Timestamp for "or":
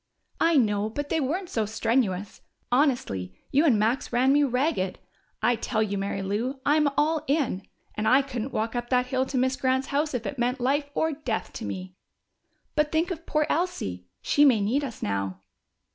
10.95-11.11